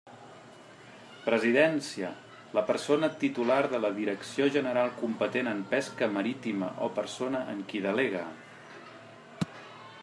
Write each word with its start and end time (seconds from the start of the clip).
Presidència: 1.25 2.09
la 2.59 2.63
persona 2.69 3.09
titular 3.25 3.59
de 3.73 3.83
la 3.83 3.91
direcció 3.99 4.47
general 4.57 4.91
competent 5.03 5.51
en 5.53 5.63
pesca 5.75 6.09
marítima 6.17 6.71
o 6.87 6.91
persona 7.01 7.45
en 7.57 7.65
qui 7.71 7.85
delegue. 7.89 8.25